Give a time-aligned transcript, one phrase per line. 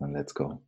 [0.00, 0.62] dann let's go.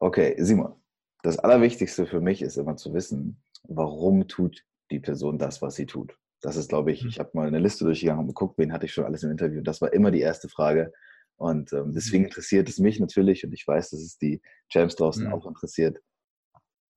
[0.00, 0.74] Okay, Simon,
[1.22, 5.86] das Allerwichtigste für mich ist immer zu wissen, warum tut die Person das, was sie
[5.86, 6.16] tut.
[6.40, 7.08] Das ist, glaube ich, mhm.
[7.08, 9.60] ich habe mal eine Liste durchgegangen und geguckt, wen hatte ich schon alles im Interview.
[9.60, 10.92] Das war immer die erste Frage.
[11.36, 12.28] Und ähm, deswegen mhm.
[12.28, 15.32] interessiert es mich natürlich und ich weiß, dass es die Champs draußen mhm.
[15.32, 15.98] auch interessiert.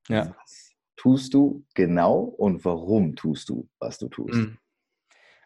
[0.07, 0.35] Ja.
[0.39, 4.35] Was tust du genau und warum tust du, was du tust?
[4.35, 4.57] Mhm.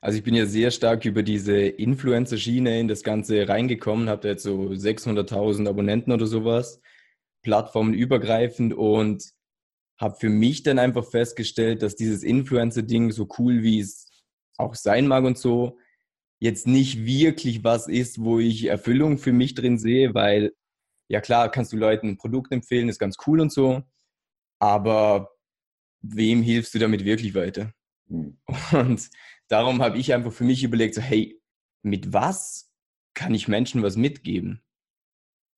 [0.05, 4.43] Also ich bin ja sehr stark über diese Influencer-Schiene in das Ganze reingekommen, habe jetzt
[4.43, 6.79] so 600.000 Abonnenten oder sowas,
[7.41, 9.23] plattformenübergreifend und
[9.99, 14.07] habe für mich dann einfach festgestellt, dass dieses Influencer-Ding so cool wie es
[14.59, 15.79] auch sein mag und so,
[16.39, 20.53] jetzt nicht wirklich was ist, wo ich Erfüllung für mich drin sehe, weil
[21.09, 23.81] ja klar, kannst du Leuten ein Produkt empfehlen, ist ganz cool und so,
[24.59, 25.31] aber
[26.03, 27.73] wem hilfst du damit wirklich weiter?
[28.07, 28.37] Mhm.
[28.71, 29.09] Und
[29.49, 31.41] darum habe ich einfach für mich überlegt, so hey,
[31.83, 32.71] mit was
[33.13, 34.61] kann ich Menschen was mitgeben?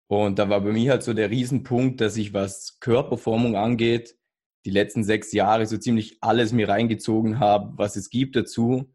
[0.10, 4.18] Und da war bei mir halt so der Riesenpunkt, dass ich, was Körperformung angeht,
[4.66, 8.94] die letzten sechs Jahre so ziemlich alles mir reingezogen habe, was es gibt dazu.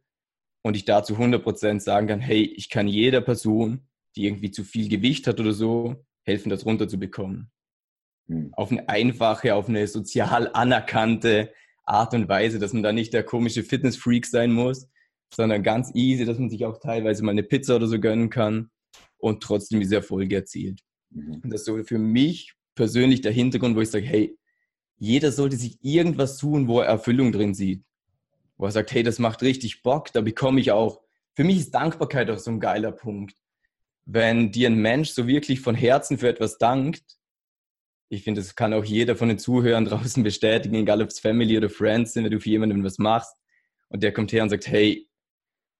[0.64, 4.88] Und ich dazu 100% sagen kann, hey, ich kann jeder Person, die irgendwie zu viel
[4.88, 7.50] Gewicht hat oder so, helfen, das runterzubekommen.
[8.28, 8.54] Mhm.
[8.54, 11.52] Auf eine einfache, auf eine sozial anerkannte
[11.84, 14.88] Art und Weise, dass man da nicht der komische Fitness-Freak sein muss,
[15.34, 18.70] sondern ganz easy, dass man sich auch teilweise mal eine Pizza oder so gönnen kann
[19.18, 20.80] und trotzdem diese Erfolge erzielt.
[21.10, 21.40] Mhm.
[21.44, 24.38] Das ist so für mich persönlich der Hintergrund, wo ich sage, hey,
[24.98, 27.82] jeder sollte sich irgendwas tun, wo er Erfüllung drin sieht.
[28.56, 31.00] Wo er sagt, hey, das macht richtig Bock, da bekomme ich auch.
[31.34, 33.34] Für mich ist Dankbarkeit auch so ein geiler Punkt.
[34.04, 37.02] Wenn dir ein Mensch so wirklich von Herzen für etwas dankt,
[38.12, 41.56] ich finde, das kann auch jeder von den Zuhörern draußen bestätigen, egal ob es Family
[41.56, 43.34] oder Friends sind, wenn du für jemanden was machst
[43.88, 45.08] und der kommt her und sagt, hey,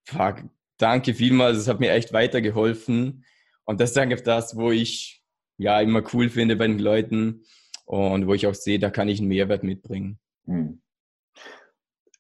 [0.04, 0.43] fuck,
[0.78, 3.26] danke vielmals, das hat mir echt weitergeholfen.
[3.65, 5.22] Und das ist eigentlich das, wo ich
[5.59, 7.44] ja immer cool finde bei den Leuten
[7.84, 10.19] und wo ich auch sehe, da kann ich einen Mehrwert mitbringen.
[10.47, 10.81] Hm.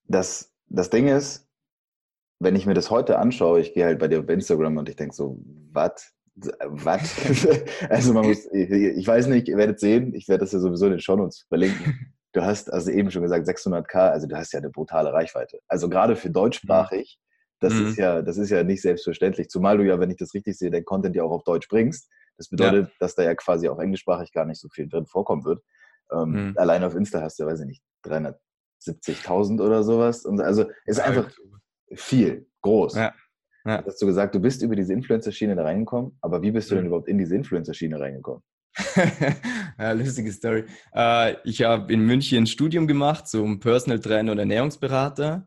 [0.04, 1.48] Das, das Ding ist,
[2.38, 4.96] wenn ich mir das heute anschaue, ich gehe halt bei dir auf Instagram und ich
[4.96, 5.40] denke so,
[5.70, 6.12] was?
[6.34, 7.14] Was?
[7.90, 10.92] also man muss, ich weiß nicht, ihr werdet sehen, ich werde das ja sowieso in
[10.92, 12.14] den Shownotes verlinken.
[12.32, 15.60] Du hast, also eben schon gesagt, 600k, also du hast ja eine brutale Reichweite.
[15.68, 17.18] Also gerade für deutschsprachig,
[17.60, 17.88] das mhm.
[17.88, 19.50] ist ja, das ist ja nicht selbstverständlich.
[19.50, 22.08] Zumal du ja, wenn ich das richtig sehe, dein Content ja auch auf Deutsch bringst.
[22.38, 22.92] Das bedeutet, ja.
[22.98, 25.62] dass da ja quasi auch englischsprachig gar nicht so viel drin vorkommen wird.
[26.10, 26.54] Ähm, mhm.
[26.56, 30.24] Allein auf Insta hast du, weiß ich nicht, 370.000 oder sowas.
[30.24, 31.30] Und also ist einfach
[31.94, 32.96] viel, groß.
[32.96, 33.12] Ja.
[33.64, 33.84] Ja.
[33.84, 36.86] Hast du gesagt, du bist über diese Influencer-Schiene da reingekommen, aber wie bist du denn
[36.86, 38.42] überhaupt in diese Influencer-Schiene reingekommen?
[39.78, 40.64] ja, lustige Story.
[40.94, 45.46] Äh, ich habe in München ein Studium gemacht zum Personal Trainer und Ernährungsberater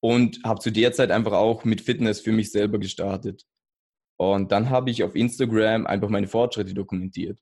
[0.00, 3.44] und habe zu der Zeit einfach auch mit Fitness für mich selber gestartet.
[4.16, 7.40] Und dann habe ich auf Instagram einfach meine Fortschritte dokumentiert.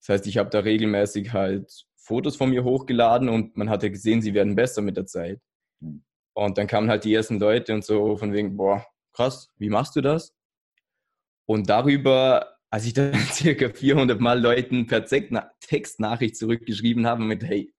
[0.00, 3.88] Das heißt, ich habe da regelmäßig halt Fotos von mir hochgeladen und man hat ja
[3.88, 5.40] gesehen, sie werden besser mit der Zeit.
[5.80, 6.02] Hm.
[6.34, 9.96] Und dann kamen halt die ersten Leute und so von wegen, boah, krass, wie machst
[9.96, 10.34] du das?
[11.46, 17.72] Und darüber, als ich dann circa 400 Mal Leuten per Textnachricht zurückgeschrieben habe mit, hey,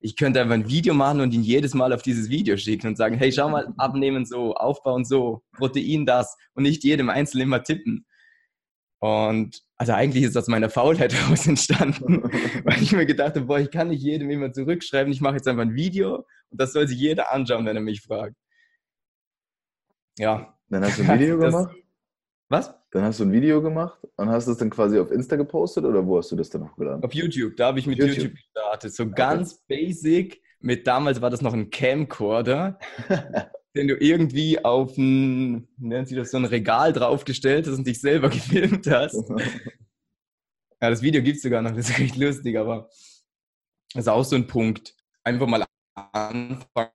[0.00, 2.96] ich könnte einfach ein Video machen und ihn jedes Mal auf dieses Video schicken und
[2.96, 7.62] sagen, hey, schau mal, abnehmen so, aufbauen so, Protein das und nicht jedem Einzelnen immer
[7.62, 8.04] tippen.
[9.00, 12.22] Und also eigentlich ist das meiner Faulheit heraus entstanden,
[12.64, 15.48] weil ich mir gedacht habe, boah, ich kann nicht jedem immer zurückschreiben, ich mache jetzt
[15.48, 18.36] einfach ein Video und das soll sich jeder anschauen, wenn er mich fragt.
[20.18, 20.56] Ja.
[20.68, 21.74] Dann hast du ein Video das, gemacht?
[22.48, 22.74] Was?
[22.90, 26.06] Dann hast du ein Video gemacht und hast es dann quasi auf Insta gepostet oder
[26.06, 27.02] wo hast du das dann hochgeladen?
[27.02, 28.16] Auf YouTube, da habe ich mit YouTube.
[28.16, 28.94] YouTube gestartet.
[28.94, 29.14] So okay.
[29.16, 32.78] ganz basic, mit damals war das noch ein Camcorder,
[33.76, 38.00] den du irgendwie auf ein, nennen Sie das, so ein Regal draufgestellt hast und dich
[38.00, 39.28] selber gefilmt hast.
[39.28, 42.88] ja, das Video gibt es sogar noch, das ist echt lustig, aber
[43.94, 44.94] das ist auch so ein Punkt.
[45.24, 46.90] Einfach mal anfangen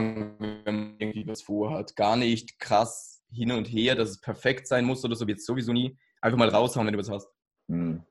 [0.00, 1.96] wenn man irgendwie was vorhat.
[1.96, 5.72] Gar nicht krass hin und her, dass es perfekt sein muss oder so, wird sowieso
[5.72, 5.96] nie.
[6.20, 7.28] Einfach mal raushauen, wenn du was hast.
[7.68, 8.02] Hm.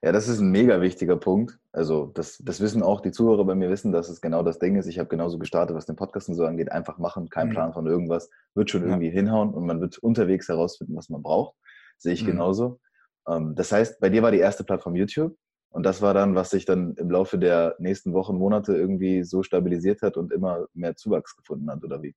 [0.00, 1.58] Ja, das ist ein mega wichtiger Punkt.
[1.72, 4.76] Also das, das wissen auch die Zuhörer bei mir wissen, dass es genau das Ding
[4.76, 4.86] ist.
[4.86, 6.70] Ich habe genauso gestartet, was den Podcast und so angeht.
[6.70, 7.52] Einfach machen, kein mhm.
[7.52, 8.30] Plan von irgendwas.
[8.54, 9.12] Wird schon irgendwie ja.
[9.12, 11.56] hinhauen und man wird unterwegs herausfinden, was man braucht.
[11.98, 12.28] Sehe ich mhm.
[12.28, 12.80] genauso.
[13.28, 15.36] Ähm, das heißt, bei dir war die erste Plattform YouTube
[15.70, 19.42] und das war dann, was sich dann im Laufe der nächsten Wochen, Monate irgendwie so
[19.42, 22.14] stabilisiert hat und immer mehr Zuwachs gefunden hat, oder wie?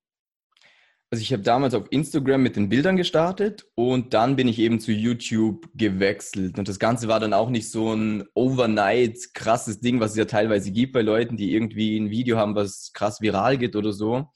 [1.13, 4.79] Also ich habe damals auf Instagram mit den Bildern gestartet und dann bin ich eben
[4.79, 6.57] zu YouTube gewechselt.
[6.57, 10.23] Und das Ganze war dann auch nicht so ein overnight krasses Ding, was es ja
[10.23, 14.29] teilweise gibt bei Leuten, die irgendwie ein Video haben, was krass viral geht oder so.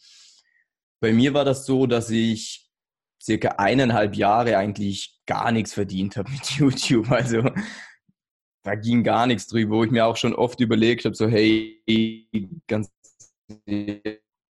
[1.00, 2.70] Bei mir war das so, dass ich
[3.24, 7.10] circa eineinhalb Jahre eigentlich gar nichts verdient habe mit YouTube.
[7.10, 7.42] Also
[8.66, 11.80] da ging gar nichts drüber, wo ich mir auch schon oft überlegt habe, so hey,
[12.68, 12.92] ganz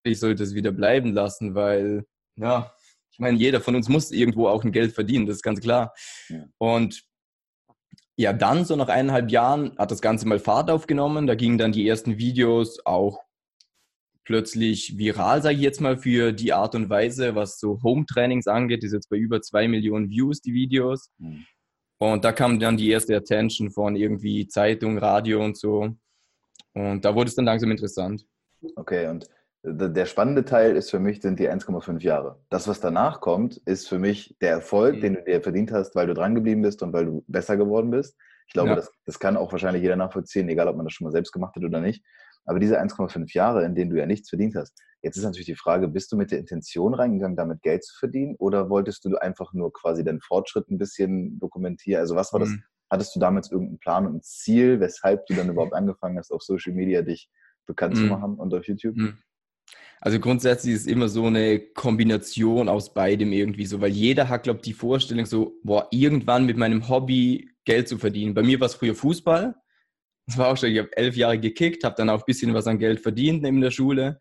[0.04, 2.06] ich sollte es wieder bleiben lassen, weil
[2.38, 2.74] ja,
[3.12, 5.94] ich meine, jeder von uns muss irgendwo auch ein Geld verdienen, das ist ganz klar.
[6.30, 6.46] Ja.
[6.58, 7.04] Und
[8.16, 11.28] ja, dann so nach eineinhalb Jahren hat das Ganze mal Fahrt aufgenommen.
[11.28, 13.20] Da gingen dann die ersten Videos auch
[14.24, 18.84] plötzlich viral, sage ich jetzt mal, für die Art und Weise, was so Home-Trainings angeht.
[18.84, 21.10] Das ist jetzt bei über zwei Millionen Views, die Videos.
[21.18, 21.46] Mhm.
[21.98, 25.96] Und da kam dann die erste Attention von irgendwie Zeitung, Radio und so.
[26.74, 28.26] Und da wurde es dann langsam interessant.
[28.76, 29.30] Okay, und
[29.68, 32.40] der spannende Teil ist für mich, sind die 1,5 Jahre.
[32.50, 35.02] Das, was danach kommt, ist für mich der Erfolg, mhm.
[35.02, 37.90] den du dir verdient hast, weil du dran geblieben bist und weil du besser geworden
[37.90, 38.16] bist.
[38.48, 38.76] Ich glaube, ja.
[38.76, 41.56] das, das kann auch wahrscheinlich jeder nachvollziehen, egal ob man das schon mal selbst gemacht
[41.56, 42.04] hat oder nicht.
[42.46, 45.56] Aber diese 1,5 Jahre, in denen du ja nichts verdient hast, jetzt ist natürlich die
[45.56, 49.54] Frage, bist du mit der Intention reingegangen, damit Geld zu verdienen oder wolltest du einfach
[49.54, 52.02] nur quasi deinen Fortschritt ein bisschen dokumentieren?
[52.02, 52.50] Also was war das?
[52.50, 52.64] Mhm.
[52.90, 56.42] Hattest du damals irgendeinen Plan und ein Ziel, weshalb du dann überhaupt angefangen hast, auf
[56.42, 57.30] Social Media dich
[57.66, 58.00] bekannt mhm.
[58.00, 58.96] zu machen und auf YouTube?
[58.96, 59.18] Mhm.
[60.02, 64.58] Also grundsätzlich ist immer so eine Kombination aus beidem irgendwie so, weil jeder hat, glaube
[64.58, 68.34] ich, die Vorstellung so, boah, irgendwann mit meinem Hobby Geld zu verdienen.
[68.36, 69.56] Bei mir war es früher Fußball.
[70.28, 72.68] Das war auch schon, ich habe elf Jahre gekickt, habe dann auch ein bisschen was
[72.68, 74.20] an Geld verdient neben der Schule.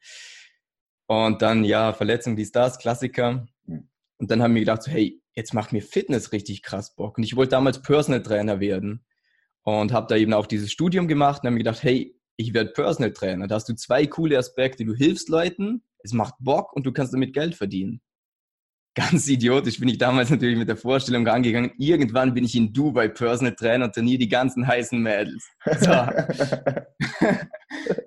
[1.06, 3.46] Und dann, ja, Verletzung, dies, das, Klassiker.
[3.66, 3.88] Hm.
[4.18, 7.18] Und dann haben wir gedacht, so, hey, jetzt macht mir Fitness richtig krass Bock.
[7.18, 9.04] Und ich wollte damals Personal Trainer werden.
[9.62, 12.72] Und habe da eben auch dieses Studium gemacht und habe mir gedacht, hey, ich werde
[12.72, 13.46] Personal Trainer.
[13.46, 14.84] Da hast du zwei coole Aspekte.
[14.84, 18.02] Du hilfst Leuten, es macht Bock und du kannst damit Geld verdienen.
[18.94, 23.08] Ganz idiotisch bin ich damals natürlich mit der Vorstellung rangegangen, irgendwann bin ich in Dubai
[23.08, 25.48] Personal Trainer und trainiere die ganzen heißen Mädels.
[25.64, 25.90] So.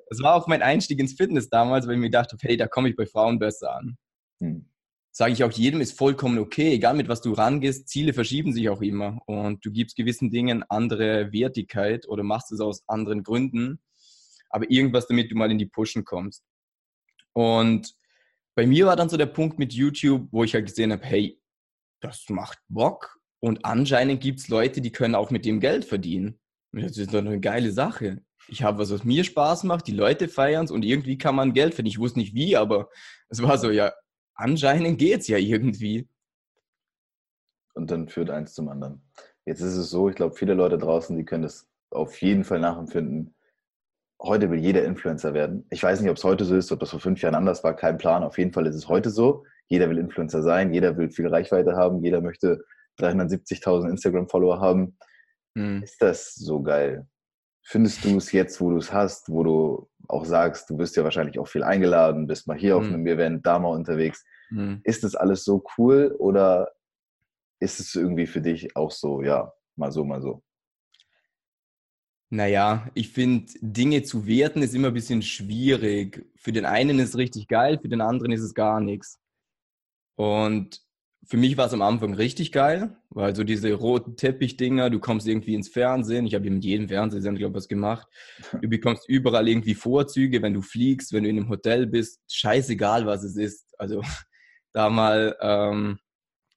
[0.09, 2.89] das war auch mein Einstieg ins Fitness damals, weil ich mir dachte, hey, da komme
[2.89, 3.97] ich bei Frauen besser an.
[4.39, 4.69] Hm.
[5.11, 8.69] Sage ich auch jedem, ist vollkommen okay, egal mit was du rangehst, Ziele verschieben sich
[8.69, 13.79] auch immer und du gibst gewissen Dingen andere Wertigkeit oder machst es aus anderen Gründen
[14.49, 16.43] aber irgendwas, damit du mal in die Pushen kommst.
[17.33, 17.93] Und
[18.57, 21.39] bei mir war dann so der Punkt mit YouTube, wo ich halt gesehen habe, hey,
[22.01, 26.39] das macht Bock und anscheinend gibt es Leute, die können auch mit dem Geld verdienen.
[26.73, 28.23] Und das ist doch eine geile Sache.
[28.47, 31.53] Ich habe was, was mir Spaß macht, die Leute feiern es und irgendwie kann man
[31.53, 31.91] Geld verdienen.
[31.91, 32.89] Ich wusste nicht wie, aber
[33.29, 33.93] es war so, ja,
[34.33, 36.09] anscheinend geht es ja irgendwie.
[37.75, 39.03] Und dann führt eins zum anderen.
[39.45, 42.59] Jetzt ist es so, ich glaube, viele Leute draußen, die können das auf jeden Fall
[42.59, 43.36] nachempfinden
[44.21, 45.65] heute will jeder Influencer werden.
[45.69, 47.75] Ich weiß nicht, ob es heute so ist, ob das vor fünf Jahren anders war,
[47.75, 48.23] kein Plan.
[48.23, 49.45] Auf jeden Fall ist es heute so.
[49.67, 52.63] Jeder will Influencer sein, jeder will viel Reichweite haben, jeder möchte
[52.99, 54.97] 370.000 Instagram-Follower haben.
[55.55, 55.83] Hm.
[55.83, 57.05] Ist das so geil?
[57.63, 61.03] Findest du es jetzt, wo du es hast, wo du auch sagst, du bist ja
[61.03, 62.79] wahrscheinlich auch viel eingeladen, bist mal hier hm.
[62.79, 64.23] auf einem Event, da mal unterwegs.
[64.49, 64.79] Hm.
[64.83, 66.71] Ist das alles so cool oder
[67.59, 70.43] ist es irgendwie für dich auch so, ja, mal so, mal so?
[72.29, 76.25] Naja, ich finde, Dinge zu werten ist immer ein bisschen schwierig.
[76.35, 79.19] Für den einen ist es richtig geil, für den anderen ist es gar nichts.
[80.15, 80.81] Und
[81.25, 85.27] für mich war es am Anfang richtig geil, weil so diese roten Teppich-Dinger, du kommst
[85.27, 88.07] irgendwie ins Fernsehen, ich habe mit jedem Fernsehsender, glaube ich, was gemacht.
[88.61, 93.05] Du bekommst überall irgendwie Vorzüge, wenn du fliegst, wenn du in einem Hotel bist, scheißegal,
[93.05, 93.73] was es ist.
[93.77, 94.01] Also
[94.73, 95.99] da mal ähm,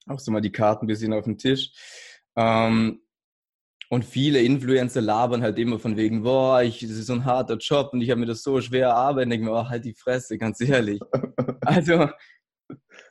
[0.07, 1.71] auch so mal die Karten ein bisschen auf den Tisch.
[2.35, 3.01] Ähm,
[3.91, 7.57] und viele Influencer labern halt immer von wegen, boah, ich, das ist so ein harter
[7.57, 9.33] Job und ich habe mir das so schwer erarbeitet.
[9.33, 11.01] Denke mir, oh, halt die Fresse, ganz ehrlich.
[11.65, 12.07] also,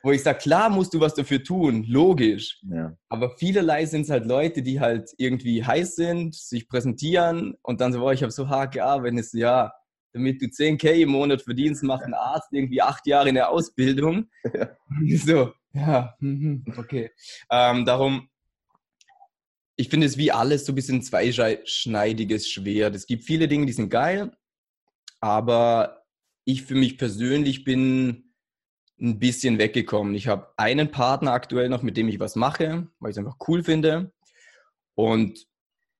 [0.01, 2.59] wo ich sage, klar musst du was dafür tun, logisch.
[2.63, 2.97] Ja.
[3.09, 7.93] Aber vielerlei sind es halt Leute, die halt irgendwie heiß sind, sich präsentieren und dann
[7.93, 9.19] so, boah, ich habe so hart gearbeitet.
[9.19, 9.71] Ist, ja,
[10.13, 14.29] damit du 10k im Monat verdienst, macht ein Arzt irgendwie acht Jahre in der Ausbildung.
[14.55, 14.69] Ja.
[15.17, 17.11] So, ja, mhm, okay.
[17.51, 18.27] Ähm, darum,
[19.81, 22.95] ich finde es wie alles so ein bisschen zweischneidiges Schwert.
[22.95, 24.31] Es gibt viele Dinge, die sind geil,
[25.19, 26.03] aber
[26.45, 28.31] ich für mich persönlich bin
[28.99, 30.13] ein bisschen weggekommen.
[30.13, 33.39] Ich habe einen Partner aktuell noch, mit dem ich was mache, weil ich es einfach
[33.47, 34.11] cool finde.
[34.93, 35.47] Und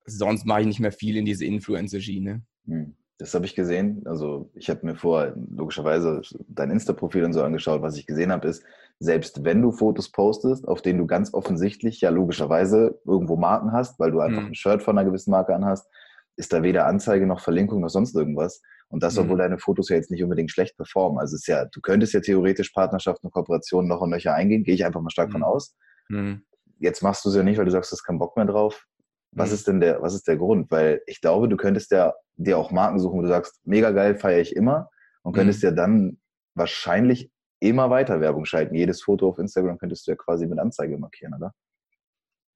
[0.05, 2.43] sonst mache ich nicht mehr viel in diese Influencer-Schiene.
[2.67, 2.95] Hm.
[3.17, 4.03] Das habe ich gesehen.
[4.05, 7.81] Also ich habe mir vor logischerweise dein Insta-Profil und so angeschaut.
[7.81, 8.63] Was ich gesehen habe, ist,
[9.01, 13.99] selbst wenn du Fotos postest, auf denen du ganz offensichtlich ja logischerweise irgendwo Marken hast,
[13.99, 14.49] weil du einfach mhm.
[14.49, 15.87] ein Shirt von einer gewissen Marke anhast,
[16.35, 18.61] ist da weder Anzeige noch Verlinkung noch sonst irgendwas.
[18.89, 19.39] Und das, obwohl mhm.
[19.39, 21.19] deine Fotos ja jetzt nicht unbedingt schlecht performen.
[21.19, 24.63] Also es ist ja, du könntest ja theoretisch Partnerschaften und Kooperationen noch und nöcher eingehen,
[24.63, 25.33] gehe ich einfach mal stark mhm.
[25.33, 25.75] von aus.
[26.09, 26.43] Mhm.
[26.77, 28.85] Jetzt machst du es ja nicht, weil du sagst, du hast keinen Bock mehr drauf.
[29.31, 29.55] Was mhm.
[29.55, 30.69] ist denn der, was ist der Grund?
[30.69, 34.15] Weil ich glaube, du könntest ja dir auch Marken suchen, wo du sagst, mega geil,
[34.15, 34.91] feiere ich immer
[35.23, 35.69] und könntest mhm.
[35.69, 36.21] ja dann
[36.53, 37.31] wahrscheinlich
[37.61, 38.75] immer weiter Werbung schalten.
[38.75, 41.53] Jedes Foto auf Instagram könntest du ja quasi mit Anzeige markieren, oder?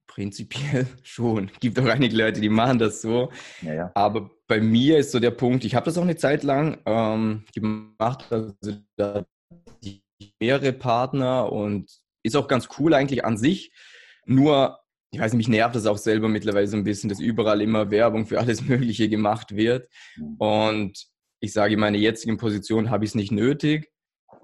[0.06, 1.50] Prinzipiell schon.
[1.60, 3.30] Gibt auch einige Leute, die machen das so.
[3.62, 3.92] Ja, ja.
[3.94, 7.44] Aber bei mir ist so der Punkt, ich habe das auch eine Zeit lang ähm,
[7.54, 8.54] gemacht, also
[8.96, 9.24] da
[10.40, 11.90] mehrere Partner und
[12.22, 13.72] ist auch ganz cool eigentlich an sich.
[14.24, 14.78] Nur
[15.12, 17.90] ich weiß nicht, mich nervt das auch selber mittlerweile so ein bisschen, dass überall immer
[17.90, 19.88] Werbung für alles Mögliche gemacht wird.
[20.16, 20.34] Mhm.
[20.36, 21.06] Und
[21.40, 23.90] ich sage, in meiner jetzigen Position habe ich es nicht nötig.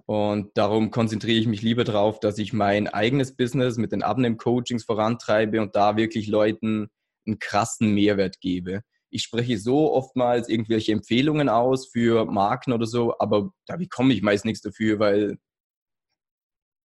[0.07, 4.85] Und darum konzentriere ich mich lieber darauf, dass ich mein eigenes Business mit den Abnehm-Coachings
[4.85, 6.89] vorantreibe und da wirklich Leuten
[7.27, 8.83] einen krassen Mehrwert gebe.
[9.11, 14.23] Ich spreche so oftmals irgendwelche Empfehlungen aus für Marken oder so, aber da bekomme ich
[14.23, 15.39] meist nichts dafür, weil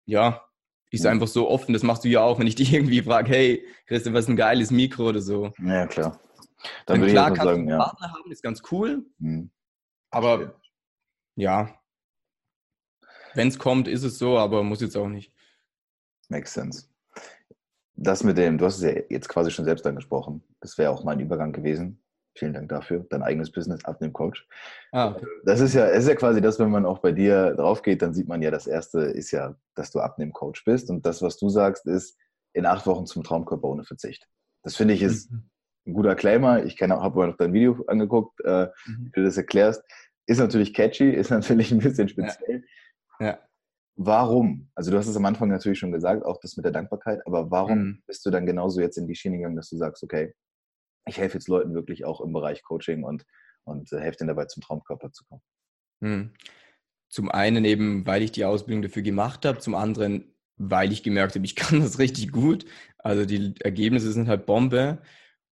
[0.06, 0.42] ja,
[0.90, 1.10] ist ja.
[1.10, 1.72] einfach so offen.
[1.72, 4.36] Das machst du ja auch, wenn ich dich irgendwie frage, hey, Christian, was ist ein
[4.36, 5.52] geiles Mikro oder so.
[5.58, 6.20] Ja, klar.
[6.86, 7.84] Dann, Dann klar kannst sagen, du einen ja.
[7.84, 9.04] Partner haben, ist ganz cool.
[9.18, 9.50] Mhm.
[10.10, 10.60] Aber
[11.36, 11.77] ja,
[13.34, 15.32] wenn es kommt, ist es so, aber muss jetzt auch nicht.
[16.28, 16.86] Makes sense.
[17.94, 20.42] Das mit dem, du hast es ja jetzt quasi schon selbst angesprochen.
[20.60, 22.00] Das wäre auch mein Übergang gewesen.
[22.36, 23.04] Vielen Dank dafür.
[23.10, 24.46] Dein eigenes Business, Abnehm-Coach.
[24.92, 25.26] Ah, okay.
[25.44, 28.14] Das ist ja, ist ja quasi das, wenn man auch bei dir drauf geht, dann
[28.14, 30.90] sieht man ja, das erste ist ja, dass du Abnehm-Coach bist.
[30.90, 32.16] Und das, was du sagst, ist
[32.52, 34.28] in acht Wochen zum Traumkörper ohne Verzicht.
[34.62, 35.50] Das finde ich ist mhm.
[35.86, 36.64] ein guter Claimer.
[36.64, 39.06] Ich habe mal noch dein Video angeguckt, äh, mhm.
[39.06, 39.82] wie du das erklärst.
[40.26, 42.60] Ist natürlich catchy, ist natürlich ein bisschen speziell.
[42.60, 42.66] Ja.
[43.20, 43.38] Ja.
[44.00, 44.70] Warum?
[44.76, 47.50] Also du hast es am Anfang natürlich schon gesagt, auch das mit der Dankbarkeit, aber
[47.50, 48.02] warum mhm.
[48.06, 50.34] bist du dann genauso jetzt in die Schiene gegangen, dass du sagst, okay,
[51.06, 53.24] ich helfe jetzt Leuten wirklich auch im Bereich Coaching und,
[53.64, 55.42] und äh, helfe denen dabei, zum Traumkörper zu kommen.
[56.00, 56.30] Hm.
[57.08, 61.34] Zum einen eben, weil ich die Ausbildung dafür gemacht habe, zum anderen, weil ich gemerkt
[61.34, 62.66] habe, ich kann das richtig gut.
[62.98, 65.02] Also die Ergebnisse sind halt Bombe.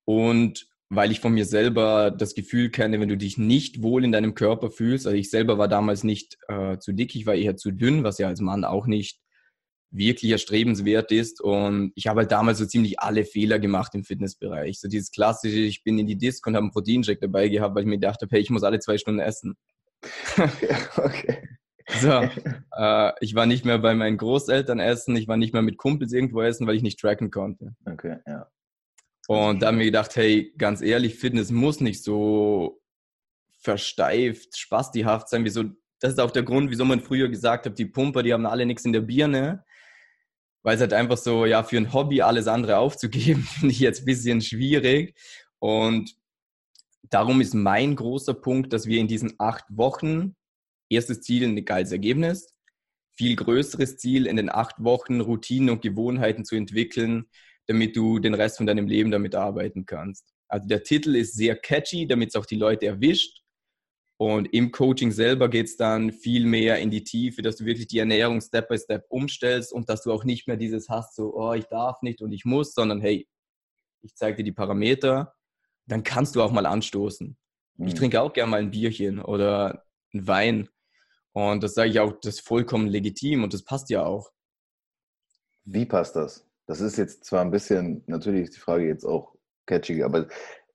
[0.05, 4.11] Und weil ich von mir selber das Gefühl kenne, wenn du dich nicht wohl in
[4.11, 7.57] deinem Körper fühlst, also ich selber war damals nicht äh, zu dick, ich war eher
[7.57, 9.19] zu dünn, was ja als Mann auch nicht
[9.91, 11.41] wirklich erstrebenswert ist.
[11.41, 14.79] Und ich habe halt damals so ziemlich alle Fehler gemacht im Fitnessbereich.
[14.79, 17.83] So dieses klassische, ich bin in die Disc und habe einen Proteincheck dabei gehabt, weil
[17.83, 19.55] ich mir gedacht habe, hey, ich muss alle zwei Stunden essen.
[20.97, 21.37] okay.
[22.01, 22.27] So,
[22.77, 26.11] äh, ich war nicht mehr bei meinen Großeltern essen, ich war nicht mehr mit Kumpels
[26.11, 27.75] irgendwo essen, weil ich nicht tracken konnte.
[27.85, 28.47] Okay, ja.
[29.27, 32.81] Und da haben wir gedacht, hey, ganz ehrlich, Fitness muss nicht so
[33.59, 35.65] versteift, spastihaft sein, wie so
[35.99, 38.65] das ist auch der Grund, wieso man früher gesagt hat, die Pumper, die haben alle
[38.65, 39.63] nichts in der Birne.
[40.63, 44.01] Weil es halt einfach so, ja, für ein Hobby alles andere aufzugeben, finde ich jetzt
[44.01, 45.15] ein bisschen schwierig.
[45.59, 46.15] Und
[47.03, 50.35] darum ist mein großer Punkt, dass wir in diesen acht Wochen,
[50.89, 52.53] erstes Ziel, ein geiles Ergebnis,
[53.13, 57.27] viel größeres Ziel, in den acht Wochen Routinen und Gewohnheiten zu entwickeln,
[57.67, 60.33] damit du den Rest von deinem Leben damit arbeiten kannst.
[60.47, 63.43] Also der Titel ist sehr catchy, damit es auch die Leute erwischt.
[64.19, 67.87] Und im Coaching selber geht es dann viel mehr in die Tiefe, dass du wirklich
[67.87, 71.35] die Ernährung Step by Step umstellst und dass du auch nicht mehr dieses hast, so,
[71.35, 73.27] oh, ich darf nicht und ich muss, sondern hey,
[74.01, 75.35] ich zeige dir die Parameter,
[75.85, 77.37] dann kannst du auch mal anstoßen.
[77.75, 77.87] Mhm.
[77.87, 80.69] Ich trinke auch gerne mal ein Bierchen oder einen Wein.
[81.33, 84.31] Und das sage ich auch, das ist vollkommen legitim und das passt ja auch.
[85.63, 86.46] Wie passt das?
[86.67, 89.33] Das ist jetzt zwar ein bisschen, natürlich ist die Frage jetzt auch
[89.65, 90.27] catchy, aber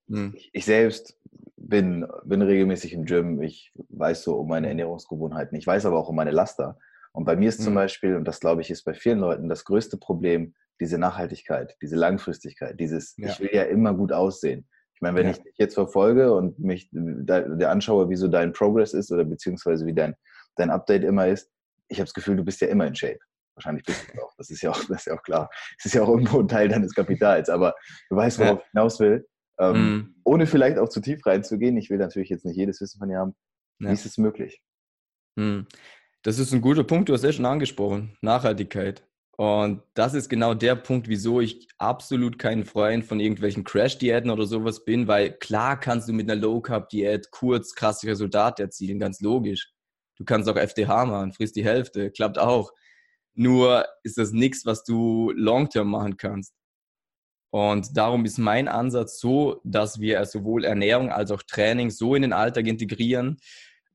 [0.08, 0.34] mhm.
[0.36, 1.18] ich, ich selbst
[1.56, 6.08] bin, bin regelmäßig im Gym, ich weiß so um meine Ernährungsgewohnheiten, ich weiß aber auch
[6.08, 6.78] um meine Laster.
[7.12, 7.76] Und bei mir ist zum mhm.
[7.76, 11.96] Beispiel, und das glaube ich ist bei vielen Leuten das größte Problem, diese Nachhaltigkeit, diese
[11.96, 13.28] Langfristigkeit, dieses, ja.
[13.28, 14.66] ich will ja immer gut aussehen.
[14.94, 15.32] Ich meine, wenn ja.
[15.32, 19.84] ich dich jetzt verfolge und mich der anschaue, wie so dein Progress ist oder beziehungsweise
[19.84, 20.14] wie dein,
[20.56, 21.50] dein Update immer ist,
[21.88, 23.18] ich habe das Gefühl, du bist ja immer in Shape.
[23.54, 24.32] Wahrscheinlich bist du auch.
[24.36, 25.50] Das ist ja auch, das ist ja auch klar.
[25.78, 27.48] Das ist ja auch irgendwo ein Teil deines Kapitals.
[27.48, 27.74] Aber
[28.08, 28.64] du weißt, worauf ja.
[28.64, 29.28] ich hinaus will.
[29.58, 30.14] Ähm, mhm.
[30.24, 33.18] Ohne vielleicht auch zu tief reinzugehen, ich will natürlich jetzt nicht jedes Wissen von dir
[33.18, 33.34] haben.
[33.80, 33.88] Ja.
[33.88, 34.62] Wie ist es möglich?
[35.36, 35.66] Mhm.
[36.22, 39.04] Das ist ein guter Punkt, du hast ja schon angesprochen, Nachhaltigkeit.
[39.36, 44.46] Und das ist genau der Punkt, wieso ich absolut kein Freund von irgendwelchen Crash-Diäten oder
[44.46, 49.72] sowas bin, weil klar kannst du mit einer Low-Carb-Diät kurz krasse Resultate erzielen, ganz logisch.
[50.16, 52.72] Du kannst auch FDH machen, frisst die Hälfte, klappt auch.
[53.34, 56.54] Nur ist das nichts, was du long-term machen kannst.
[57.50, 62.22] Und darum ist mein Ansatz so, dass wir sowohl Ernährung als auch Training so in
[62.22, 63.36] den Alltag integrieren,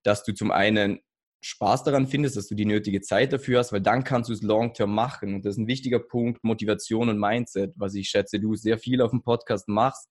[0.04, 1.00] dass du zum einen
[1.42, 4.42] Spaß daran findest, dass du die nötige Zeit dafür hast, weil dann kannst du es
[4.42, 5.36] long-term machen.
[5.36, 9.02] Und das ist ein wichtiger Punkt, Motivation und Mindset, was ich schätze, du sehr viel
[9.02, 10.10] auf dem Podcast machst,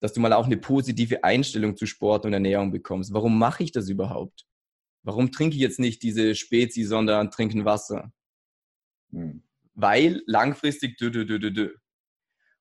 [0.00, 3.12] dass du mal auch eine positive Einstellung zu Sport und Ernährung bekommst.
[3.12, 4.46] Warum mache ich das überhaupt?
[5.02, 8.12] Warum trinke ich jetzt nicht diese Spezi, sondern trinken Wasser?
[9.12, 9.42] Hm.
[9.74, 11.74] Weil langfristig dü, dü, dü, dü, dü.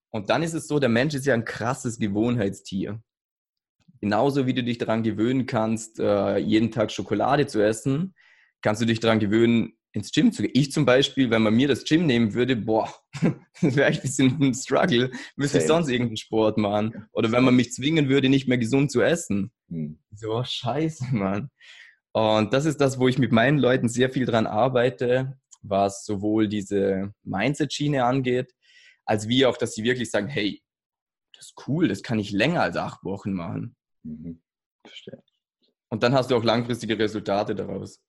[0.09, 3.01] Und dann ist es so, der Mensch ist ja ein krasses Gewohnheitstier.
[4.01, 8.15] Genauso wie du dich daran gewöhnen kannst, äh, jeden Tag Schokolade zu essen,
[8.61, 10.51] kannst du dich daran gewöhnen, ins Gym zu gehen.
[10.53, 12.93] Ich zum Beispiel, wenn man mir das Gym nehmen würde, boah,
[13.61, 15.11] das wäre echt ein bisschen ein Struggle.
[15.35, 17.07] Müsste ich sonst irgendeinen Sport machen.
[17.11, 19.51] Oder wenn man mich zwingen würde, nicht mehr gesund zu essen.
[19.69, 19.99] Hm.
[20.15, 21.49] So, scheiße, Mann.
[22.13, 26.47] Und das ist das, wo ich mit meinen Leuten sehr viel dran arbeite, was sowohl
[26.47, 28.53] diese Mindset-Schiene angeht,
[29.05, 30.61] als wie auch, dass sie wirklich sagen, hey,
[31.35, 33.75] das ist cool, das kann ich länger als acht Wochen machen.
[34.03, 34.41] Mhm.
[34.85, 35.21] Verstehe.
[35.89, 38.01] Und dann hast du auch langfristige Resultate daraus.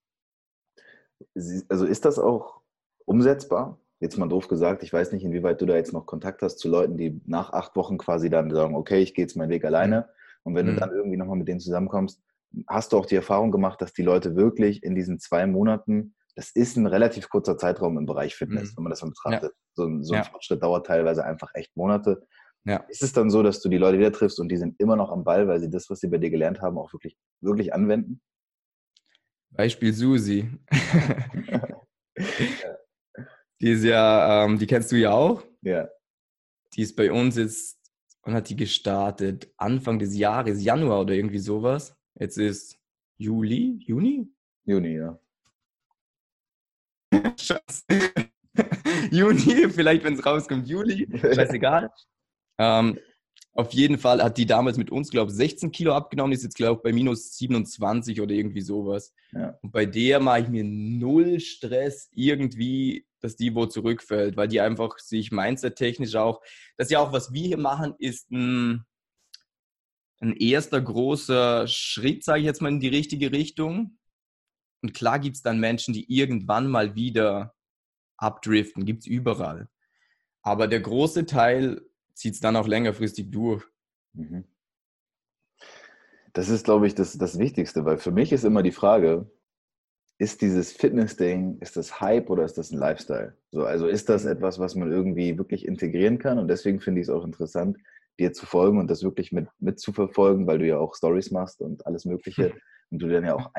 [1.68, 2.60] Also ist das auch
[3.04, 3.78] umsetzbar?
[4.00, 6.68] Jetzt mal doof gesagt, ich weiß nicht, inwieweit du da jetzt noch Kontakt hast zu
[6.68, 10.08] Leuten, die nach acht Wochen quasi dann sagen, okay, ich gehe jetzt meinen Weg alleine.
[10.42, 10.74] Und wenn mhm.
[10.74, 12.22] du dann irgendwie nochmal mit denen zusammenkommst,
[12.66, 16.50] hast du auch die Erfahrung gemacht, dass die Leute wirklich in diesen zwei Monaten, das
[16.50, 18.76] ist ein relativ kurzer Zeitraum im Bereich Fitness, mhm.
[18.76, 19.52] wenn man das mal betrachtet.
[19.52, 19.58] Ja.
[19.74, 20.24] So, so, ein ja.
[20.24, 22.26] Fortschritt dauert teilweise einfach echt Monate.
[22.64, 22.84] Ja.
[22.88, 25.10] Ist es dann so, dass du die Leute wieder triffst und die sind immer noch
[25.10, 28.20] am Ball, weil sie das, was sie bei dir gelernt haben, auch wirklich, wirklich anwenden?
[29.50, 30.48] Beispiel Susi.
[33.60, 35.44] Die ist ja, ähm, die kennst du ja auch.
[35.62, 35.88] Ja.
[36.74, 37.78] Die ist bei uns jetzt
[38.22, 41.94] und hat die gestartet Anfang des Jahres, Januar oder irgendwie sowas.
[42.20, 42.78] Jetzt ist
[43.16, 44.28] Juli, Juni?
[44.66, 45.18] Juni, ja.
[49.10, 51.90] Juni, vielleicht wenn es rauskommt, Juli, scheißegal.
[52.58, 52.98] ähm,
[53.54, 56.56] auf jeden Fall hat die damals mit uns, glaube ich, 16 Kilo abgenommen, ist jetzt,
[56.56, 59.14] glaube ich, bei minus 27 oder irgendwie sowas.
[59.32, 59.58] Ja.
[59.62, 64.60] Und bei der mache ich mir null Stress irgendwie, dass die wo zurückfällt, weil die
[64.60, 66.42] einfach sich mindset-technisch auch,
[66.76, 68.84] das ist ja auch, was wir hier machen, ist ein,
[70.20, 73.98] ein erster großer Schritt, sage ich jetzt mal, in die richtige Richtung.
[74.82, 77.54] Und klar gibt es dann Menschen, die irgendwann mal wieder
[78.16, 79.68] abdriften, gibt es überall.
[80.42, 81.82] Aber der große Teil
[82.14, 83.64] zieht es dann auch längerfristig durch.
[84.12, 84.44] Mhm.
[86.32, 89.30] Das ist, glaube ich, das, das Wichtigste, weil für mich ist immer die Frage,
[90.18, 93.36] ist dieses Fitness-Ding, ist das Hype oder ist das ein Lifestyle?
[93.50, 96.38] So, also ist das etwas, was man irgendwie wirklich integrieren kann?
[96.38, 97.78] Und deswegen finde ich es auch interessant,
[98.20, 101.30] dir zu folgen und das wirklich mit, mit zu verfolgen, weil du ja auch Stories
[101.30, 102.54] machst und alles Mögliche
[102.90, 103.50] und du dann ja auch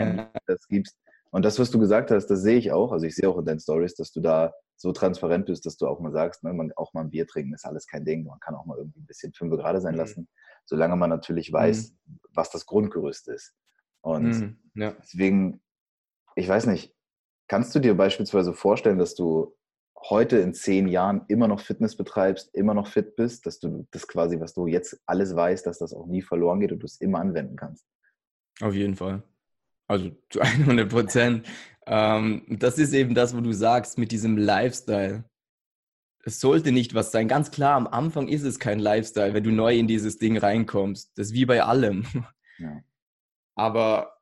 [0.46, 0.98] das gibst.
[1.32, 2.92] Und das, was du gesagt hast, das sehe ich auch.
[2.92, 5.88] Also ich sehe auch in deinen Stories, dass du da so transparent bist, dass du
[5.88, 8.26] auch mal sagst, ne, man, auch mal ein Bier trinken ist alles kein Ding.
[8.26, 10.00] Man kann auch mal irgendwie ein bisschen fünf gerade sein mhm.
[10.00, 10.28] lassen,
[10.66, 12.20] solange man natürlich weiß, mhm.
[12.34, 13.54] was das Grundgerüst ist.
[14.02, 14.58] Und mhm.
[14.76, 14.94] ja.
[15.02, 15.62] deswegen,
[16.36, 16.94] ich weiß nicht,
[17.48, 19.56] kannst du dir beispielsweise vorstellen, dass du
[20.10, 24.08] heute in zehn Jahren immer noch Fitness betreibst, immer noch fit bist, dass du das
[24.08, 27.00] quasi, was du jetzt alles weißt, dass das auch nie verloren geht und du es
[27.00, 27.86] immer anwenden kannst?
[28.62, 29.24] Auf jeden Fall.
[29.88, 31.48] Also zu 100 Prozent.
[31.86, 35.26] ähm, das ist eben das, wo du sagst mit diesem Lifestyle.
[36.24, 37.28] Es sollte nicht was sein.
[37.28, 41.18] Ganz klar, am Anfang ist es kein Lifestyle, wenn du neu in dieses Ding reinkommst.
[41.18, 42.06] Das ist wie bei allem.
[42.60, 42.80] Ja.
[43.56, 44.21] Aber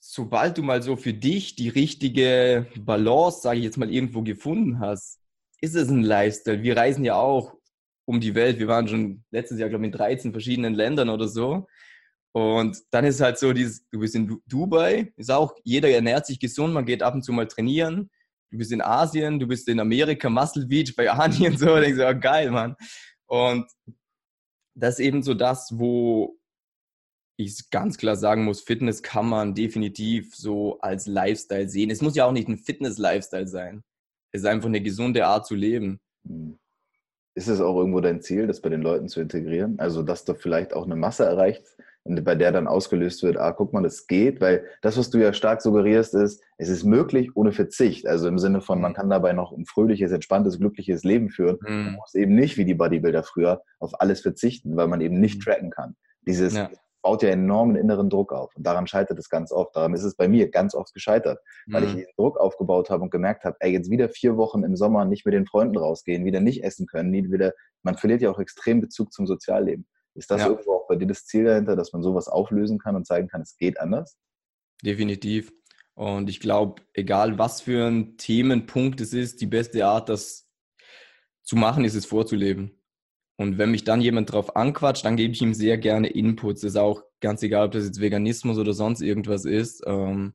[0.00, 4.80] sobald du mal so für dich die richtige Balance, sage ich jetzt mal, irgendwo gefunden
[4.80, 5.20] hast,
[5.60, 6.62] ist es ein Lifestyle.
[6.62, 7.54] Wir reisen ja auch
[8.06, 8.58] um die Welt.
[8.58, 11.66] Wir waren schon letztes Jahr, glaube ich, in 13 verschiedenen Ländern oder so.
[12.32, 16.38] Und dann ist halt so, dieses, du bist in Dubai, ist auch, jeder ernährt sich
[16.38, 18.10] gesund, man geht ab und zu mal trainieren.
[18.50, 21.74] Du bist in Asien, du bist in Amerika, Muscle Beach, bei Ani und so.
[21.74, 22.74] Und denkst so, oh, geil, Mann.
[23.26, 23.66] Und
[24.74, 26.39] das ist eben so das, wo
[27.44, 31.90] ich ganz klar sagen muss, Fitness kann man definitiv so als Lifestyle sehen.
[31.90, 33.82] Es muss ja auch nicht ein Fitness-Lifestyle sein.
[34.32, 36.00] Es ist einfach eine gesunde Art zu leben.
[36.26, 36.58] Hm.
[37.34, 39.78] Ist es auch irgendwo dein Ziel, das bei den Leuten zu integrieren?
[39.78, 41.64] Also, dass du vielleicht auch eine Masse erreicht,
[42.04, 45.32] bei der dann ausgelöst wird, ah, guck mal, das geht, weil das, was du ja
[45.32, 48.06] stark suggerierst, ist, es ist möglich ohne Verzicht.
[48.06, 48.96] Also im Sinne von, man mhm.
[48.96, 51.58] kann dabei noch ein fröhliches, entspanntes, glückliches Leben führen.
[51.60, 51.84] Mhm.
[51.84, 55.42] Man muss eben nicht wie die Bodybuilder früher auf alles verzichten, weil man eben nicht
[55.42, 55.94] tracken kann.
[56.26, 56.70] Dieses ja.
[57.02, 58.54] Baut ja enormen inneren Druck auf.
[58.56, 59.74] Und daran scheitert es ganz oft.
[59.74, 61.96] Daran ist es bei mir ganz oft gescheitert, weil ich mhm.
[61.98, 65.24] diesen Druck aufgebaut habe und gemerkt habe, ey, jetzt wieder vier Wochen im Sommer nicht
[65.24, 68.80] mit den Freunden rausgehen, wieder nicht essen können, nie wieder, man verliert ja auch extrem
[68.80, 69.86] Bezug zum Sozialleben.
[70.14, 70.48] Ist das ja.
[70.48, 73.42] irgendwo auch bei dir das Ziel dahinter, dass man sowas auflösen kann und zeigen kann,
[73.42, 74.18] es geht anders?
[74.82, 75.52] Definitiv.
[75.94, 80.48] Und ich glaube, egal was für ein Themenpunkt es ist, die beste Art, das
[81.42, 82.79] zu machen ist es vorzuleben.
[83.40, 86.62] Und wenn mich dann jemand drauf anquatscht, dann gebe ich ihm sehr gerne Inputs.
[86.62, 89.82] Ist auch ganz egal, ob das jetzt Veganismus oder sonst irgendwas ist.
[89.86, 90.34] Ähm,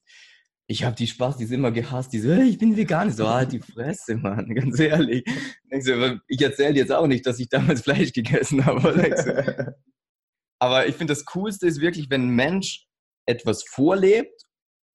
[0.65, 3.11] ich habe die Spaß, die ist immer gehasst, die so, ich bin vegan.
[3.11, 5.23] So, halt die Fresse, Mann, ganz ehrlich.
[5.69, 9.75] Ich erzähle jetzt auch nicht, dass ich damals Fleisch gegessen habe.
[10.59, 12.87] Aber ich finde, das Coolste ist wirklich, wenn ein Mensch
[13.27, 14.47] etwas vorlebt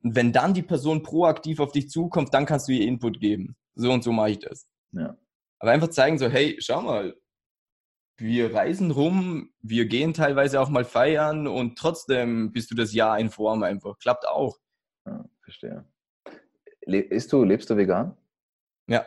[0.03, 3.55] und wenn dann die Person proaktiv auf dich zukommt, dann kannst du ihr Input geben.
[3.77, 4.66] So und so mache ich das.
[4.90, 5.16] Ja.
[5.61, 7.14] Aber einfach zeigen so, hey, schau mal,
[8.20, 13.18] wir reisen rum, wir gehen teilweise auch mal feiern und trotzdem bist du das Jahr
[13.18, 13.98] in Form einfach.
[13.98, 14.59] Klappt auch.
[15.06, 15.85] Ja, verstehe.
[16.85, 18.16] Le ist du, lebst du vegan?
[18.87, 19.06] Ja.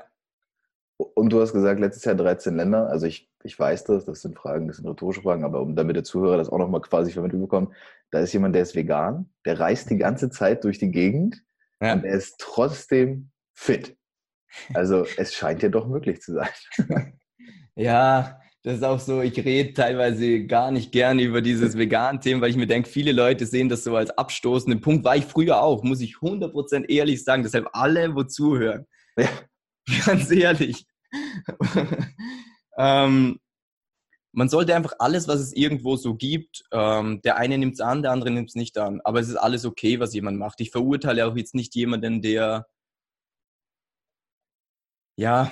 [0.98, 2.90] Und du hast gesagt, letztes Jahr 13 Länder.
[2.90, 5.96] Also ich, ich weiß das, das sind Fragen, das sind rhetorische Fragen, aber um damit
[5.96, 7.74] der Zuhörer das auch nochmal quasi vermittelt bekommt,
[8.12, 11.44] da ist jemand, der ist vegan, der reist die ganze Zeit durch die Gegend
[11.82, 11.94] ja.
[11.94, 13.98] und er ist trotzdem fit.
[14.74, 16.50] Also es scheint ja doch möglich zu sein.
[17.76, 22.50] ja, das ist auch so, ich rede teilweise gar nicht gerne über dieses Vegan-Thema, weil
[22.50, 25.04] ich mir denke, viele Leute sehen das so als abstoßenden Punkt.
[25.04, 27.44] War ich früher auch, muss ich 100% ehrlich sagen.
[27.44, 28.86] Deshalb alle, wo zuhören.
[29.18, 29.28] Ja.
[30.06, 30.86] Ganz ehrlich.
[32.78, 33.38] ähm,
[34.32, 38.02] man sollte einfach alles, was es irgendwo so gibt, ähm, der eine nimmt es an,
[38.02, 39.02] der andere nimmt es nicht an.
[39.04, 40.62] Aber es ist alles okay, was jemand macht.
[40.62, 42.66] Ich verurteile auch jetzt nicht jemanden, der
[45.16, 45.52] ja,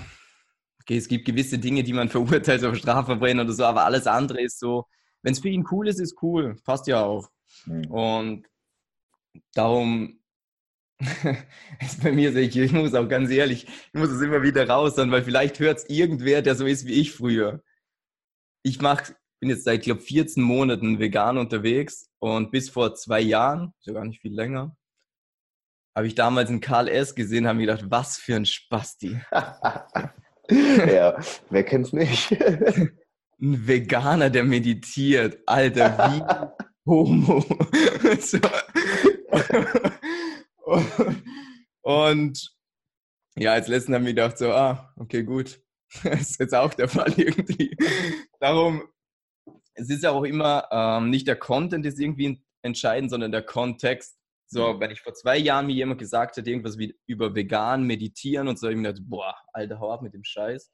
[0.98, 4.60] es gibt gewisse Dinge, die man verurteilt auf Strafverbrechen oder so, aber alles andere ist
[4.60, 4.86] so,
[5.24, 6.56] wenn es für ihn cool ist, ist cool.
[6.64, 7.30] Passt ja auch.
[7.66, 7.86] Mhm.
[7.92, 8.48] Und
[9.54, 10.20] darum
[11.80, 14.68] ist bei mir so, ich, ich muss auch ganz ehrlich, ich muss es immer wieder
[14.68, 17.64] raus, weil vielleicht hört es irgendwer, der so ist wie ich früher.
[18.64, 23.74] Ich mach, bin jetzt seit, glaube 14 Monaten vegan unterwegs und bis vor zwei Jahren,
[23.80, 24.76] sogar nicht viel länger,
[25.96, 27.16] habe ich damals einen Karl S.
[27.16, 29.20] gesehen, habe mir gedacht, was für ein Spasti.
[30.52, 31.18] ja,
[31.50, 32.32] wer kennt's nicht?
[33.42, 35.40] ein Veganer, der meditiert.
[35.46, 37.44] Alter, wie Homo.
[38.20, 38.38] so.
[41.82, 42.56] Und
[43.36, 45.62] ja, als letzten haben wir gedacht, so, ah, okay, gut.
[46.04, 47.76] Das ist jetzt auch der Fall irgendwie.
[48.40, 48.84] Darum,
[49.74, 54.18] es ist ja auch immer, ähm, nicht der Content ist irgendwie entscheidend, sondern der Kontext.
[54.54, 58.50] So, wenn ich vor zwei Jahren mir jemand gesagt hätte, irgendwas wie über vegan, meditieren
[58.50, 60.70] und so, ich mir gedacht, boah, alter, hau ab mit dem Scheiß.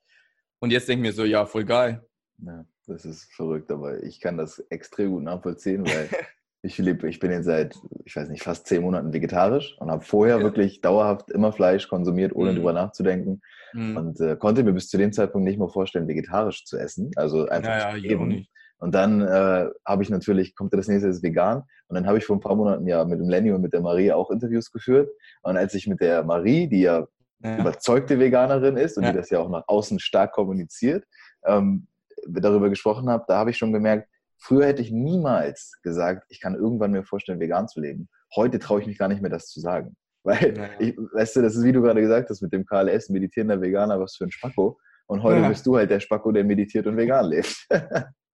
[0.60, 2.04] Und jetzt denke ich mir so, ja, voll geil.
[2.40, 6.10] Ja, das ist verrückt, aber ich kann das extrem gut nachvollziehen, weil
[6.64, 10.04] ich lebe, ich bin jetzt seit, ich weiß nicht, fast zehn Monaten vegetarisch und habe
[10.04, 10.44] vorher ja.
[10.44, 12.56] wirklich dauerhaft immer Fleisch konsumiert, ohne mhm.
[12.56, 13.42] drüber nachzudenken.
[13.74, 13.96] Mhm.
[13.96, 17.12] Und äh, konnte mir bis zu dem Zeitpunkt nicht mal vorstellen, vegetarisch zu essen.
[17.16, 18.48] Also einfach ja, ja, zu leben.
[18.80, 21.64] Und dann äh, habe ich natürlich, kommt das nächste, ist vegan.
[21.88, 23.82] Und dann habe ich vor ein paar Monaten ja mit dem Lenny und mit der
[23.82, 25.10] Marie auch Interviews geführt.
[25.42, 27.08] Und als ich mit der Marie, die ja,
[27.44, 27.58] ja.
[27.58, 29.12] überzeugte Veganerin ist und ja.
[29.12, 31.06] die das ja auch nach außen stark kommuniziert,
[31.46, 31.88] ähm,
[32.28, 36.56] darüber gesprochen habe, da habe ich schon gemerkt, früher hätte ich niemals gesagt, ich kann
[36.56, 38.10] irgendwann mir vorstellen, vegan zu leben.
[38.36, 39.96] Heute traue ich mich gar nicht mehr, das zu sagen.
[40.24, 40.70] Weil, ja.
[40.78, 44.00] ich, weißt du, das ist, wie du gerade gesagt hast, mit dem KLS, meditierender Veganer,
[44.00, 44.78] was für ein Spacko.
[45.08, 47.66] Und heute bist du halt der Spacko, der meditiert und vegan lebt.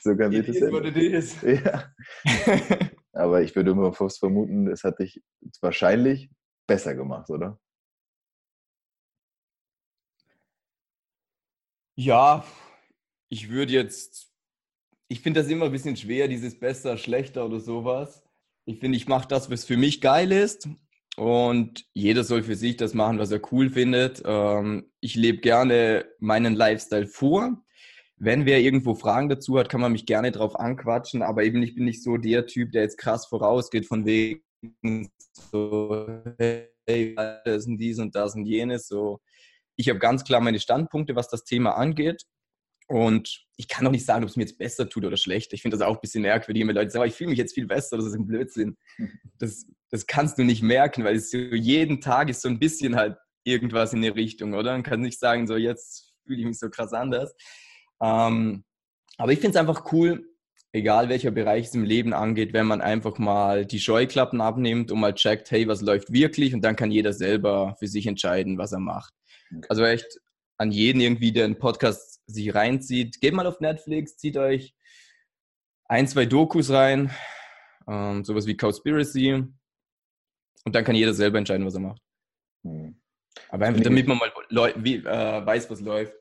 [0.00, 0.56] so kann sich das
[0.96, 1.92] ist, ja.
[3.12, 5.22] Aber ich würde immer fast vermuten, es hat dich
[5.60, 6.30] wahrscheinlich
[6.66, 7.58] besser gemacht, oder?
[11.96, 12.44] Ja,
[13.28, 14.32] ich würde jetzt,
[15.08, 18.22] ich finde das immer ein bisschen schwer, dieses besser, schlechter oder sowas.
[18.66, 20.68] Ich finde, ich mache das, was für mich geil ist.
[21.16, 24.22] Und jeder soll für sich das machen, was er cool findet.
[24.24, 27.64] Ähm, ich lebe gerne meinen Lifestyle vor.
[28.20, 31.74] Wenn wer irgendwo Fragen dazu hat, kann man mich gerne drauf anquatschen, aber eben ich
[31.74, 34.42] bin nicht so der Typ, der jetzt krass vorausgeht von wegen
[35.52, 38.88] so, hey, das und dies und das und jenes.
[38.88, 39.20] So,
[39.76, 42.24] ich habe ganz klar meine Standpunkte, was das Thema angeht.
[42.88, 45.52] Und ich kann auch nicht sagen, ob es mir jetzt besser tut oder schlecht.
[45.52, 47.66] Ich finde das auch ein bisschen merkwürdig, wenn Leute sagen, ich fühle mich jetzt viel
[47.66, 48.78] besser, das ist ein Blödsinn.
[49.38, 52.96] Das, das kannst du nicht merken, weil es so, jeden Tag ist so ein bisschen
[52.96, 54.72] halt irgendwas in die Richtung, oder?
[54.72, 57.34] Man kann nicht sagen, so jetzt fühle ich mich so krass anders.
[58.00, 58.64] Ähm,
[59.16, 60.28] aber ich finde es einfach cool,
[60.72, 65.00] egal welcher Bereich es im Leben angeht, wenn man einfach mal die Scheuklappen abnimmt und
[65.00, 68.72] mal checkt, hey, was läuft wirklich und dann kann jeder selber für sich entscheiden, was
[68.72, 69.14] er macht.
[69.50, 69.66] Okay.
[69.68, 70.20] Also echt
[70.58, 74.74] an jeden irgendwie, der einen Podcast sich reinzieht, geht mal auf Netflix, zieht euch
[75.86, 77.10] ein, zwei Dokus rein,
[77.88, 82.02] ähm, sowas wie Cowspiracy und dann kann jeder selber entscheiden, was er macht.
[82.64, 83.00] Hm.
[83.50, 84.32] Aber einfach, damit man mal
[84.76, 86.12] wie, äh, weiß, was läuft.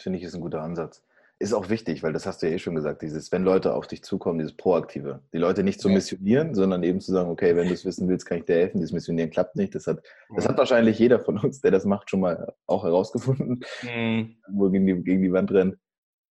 [0.00, 1.04] Finde ich, ist ein guter Ansatz.
[1.42, 3.86] ist auch wichtig, weil das hast du ja eh schon gesagt, dieses, wenn Leute auf
[3.86, 5.22] dich zukommen, dieses Proaktive.
[5.32, 5.94] Die Leute nicht zu Ja.
[5.94, 8.76] missionieren, sondern eben zu sagen, okay, wenn du es wissen willst, kann ich dir helfen.
[8.78, 9.74] Dieses Missionieren klappt nicht.
[9.74, 10.02] Das hat,
[10.36, 14.36] das hat wahrscheinlich jeder von uns, der das macht, schon mal auch herausgefunden, Mhm.
[14.50, 15.78] wo gegen die, gegen die Wand rennt.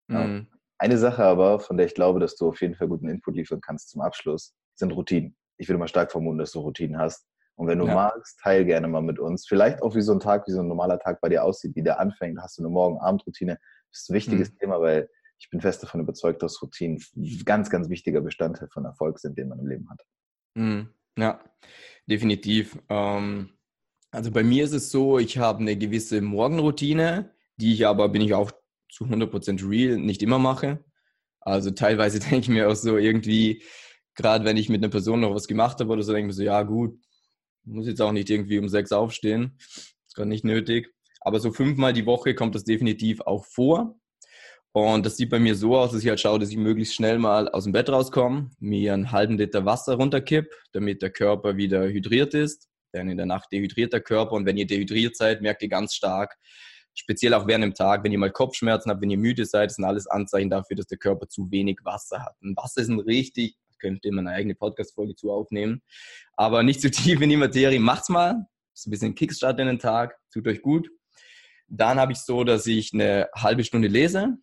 [0.10, 0.28] Ja.
[0.28, 0.48] Mhm.
[0.78, 3.62] Eine Sache aber, von der ich glaube, dass du auf jeden Fall guten Input liefern
[3.62, 5.36] kannst zum Abschluss, sind Routinen.
[5.58, 7.26] Ich würde mal stark vermuten, dass du Routinen hast.
[7.60, 7.94] Und wenn du Ja.
[7.94, 9.46] magst, teil gerne mal mit uns.
[9.46, 11.84] Vielleicht auch, wie so ein Tag, wie so ein normaler Tag bei dir aussieht, wie
[11.84, 12.40] der anfängt.
[12.42, 13.60] Hast du eine Morgen-Abend-Routine?
[13.92, 17.04] Das ist ein wichtiges Thema, weil ich bin fest davon überzeugt, dass Routinen
[17.44, 20.02] ganz, ganz wichtiger Bestandteil von Erfolg sind, den man im Leben hat.
[20.56, 20.88] Mhm.
[21.18, 21.42] Ja,
[22.06, 22.78] definitiv.
[22.88, 23.50] Ähm,
[24.10, 28.22] also bei mir ist es so, ich habe eine gewisse Morgenroutine, die ich aber, bin
[28.22, 28.54] ich auch
[28.90, 30.82] zu 100% real, nicht immer mache.
[31.42, 33.64] Also teilweise denke ich mir auch so irgendwie,
[34.16, 36.42] gerade wenn ich mit einer Person noch was gemacht habe oder so, denke ich mir
[36.42, 36.98] so, ja gut,
[37.70, 39.58] muss jetzt auch nicht irgendwie um sechs aufstehen.
[40.08, 40.94] Ist gerade nicht nötig.
[41.22, 44.00] Aber so fünfmal die Woche kommt das definitiv auch vor.
[44.72, 47.18] Und das sieht bei mir so aus, dass ich halt schaue, dass ich möglichst schnell
[47.18, 51.88] mal aus dem Bett rauskomme, mir einen halben Liter Wasser runterkipp, damit der Körper wieder
[51.88, 52.70] hydriert ist.
[52.94, 55.94] Denn in der Nacht dehydriert der Körper und wenn ihr dehydriert seid, merkt ihr ganz
[55.94, 56.38] stark,
[56.94, 59.76] speziell auch während dem Tag, wenn ihr mal Kopfschmerzen habt, wenn ihr müde seid, das
[59.76, 62.36] sind alles Anzeichen dafür, dass der Körper zu wenig Wasser hat.
[62.42, 65.82] Und Wasser ist ein richtig, könnt ihr mal eine eigene Podcast-Folge zu aufnehmen,
[66.36, 67.80] aber nicht zu tief in die Materie.
[67.80, 70.90] Macht's mal, ist ein bisschen Kickstart in den Tag, tut euch gut.
[71.68, 74.38] Dann habe ich so, dass ich eine halbe Stunde lese,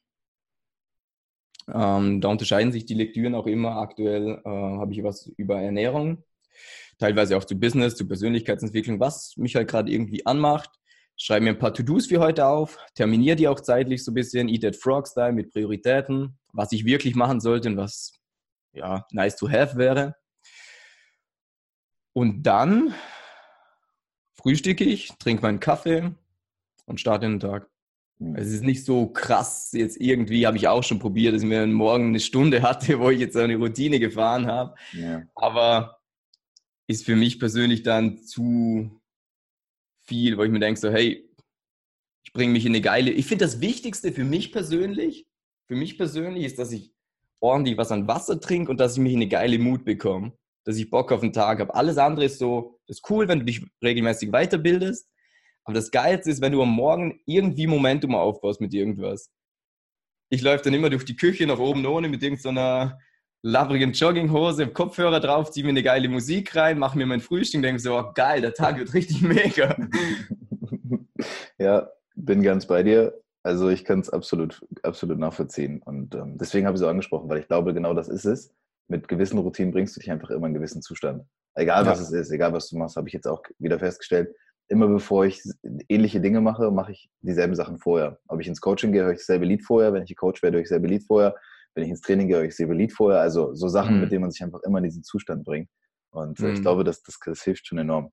[1.73, 3.77] ähm, da unterscheiden sich die Lektüren auch immer.
[3.77, 6.23] Aktuell äh, habe ich was über Ernährung,
[6.99, 10.71] teilweise auch zu Business, zu Persönlichkeitsentwicklung, was mich halt gerade irgendwie anmacht.
[11.19, 14.49] Schreibe mir ein paar To-Dos für heute auf, terminiere die auch zeitlich so ein bisschen,
[14.49, 18.13] Eat That Frog Style mit Prioritäten, was ich wirklich machen sollte und was
[18.77, 20.15] ja nice to have wäre.
[22.13, 22.95] Und dann
[24.35, 26.15] frühstücke ich, trinke meinen Kaffee
[26.87, 27.69] und starte den Tag.
[28.35, 31.67] Es ist nicht so krass, jetzt irgendwie habe ich auch schon probiert, dass ich mir
[31.67, 34.75] morgen eine Stunde hatte, wo ich jetzt eine Routine gefahren habe.
[34.93, 35.23] Ja.
[35.35, 35.99] Aber
[36.87, 39.03] ist für mich persönlich dann zu
[40.07, 41.29] viel, wo ich mir denke, so, hey,
[42.25, 43.11] ich bringe mich in eine geile.
[43.11, 45.27] Ich finde das Wichtigste für mich persönlich,
[45.69, 46.96] für mich persönlich ist, dass ich
[47.47, 50.33] ordentlich was an Wasser trinke und dass ich mich in eine geile Mut bekomme.
[50.65, 51.75] Dass ich Bock auf den Tag habe.
[51.75, 55.09] Alles andere ist so, ist cool, wenn du dich regelmäßig weiterbildest.
[55.65, 59.31] Aber das Geilste ist, wenn du am Morgen irgendwie Momentum aufbaust mit irgendwas.
[60.29, 62.99] Ich laufe dann immer durch die Küche nach oben ohne mit irgendeiner
[63.43, 67.81] labbrigen Jogginghose, Kopfhörer drauf, ziehe mir eine geile Musik rein, mache mir mein Frühstück, denke
[67.81, 69.77] so, oh, geil, der Tag wird richtig mega.
[71.59, 73.15] ja, bin ganz bei dir.
[73.47, 75.81] Also ich kann es absolut, absolut nachvollziehen.
[75.85, 78.53] Und ähm, deswegen habe ich es auch angesprochen, weil ich glaube, genau das ist es.
[78.89, 81.23] Mit gewissen Routinen bringst du dich einfach immer in einen gewissen Zustand.
[81.55, 82.05] Egal was Ja.
[82.07, 84.35] es ist, egal was du machst, habe ich jetzt auch wieder festgestellt.
[84.69, 85.41] Immer bevor ich
[85.89, 88.19] ähnliche Dinge mache, mache ich dieselben Sachen vorher.
[88.27, 89.93] Ob ich ins Coaching gehe, höre ich dasselbe Lied vorher.
[89.93, 91.37] Wenn ich Coach werde, höre ich dasselbe Lied vorher.
[91.77, 93.21] Wenn ich ins Training gehe, höre ich dasselbe Lied vorher.
[93.21, 94.01] Also so Sachen, Mhm.
[94.01, 95.69] mit denen man sich einfach immer in diesen Zustand bringt.
[96.11, 96.63] Und äh, ich Mhm.
[96.63, 98.11] glaube, das, das, das hilft schon enorm.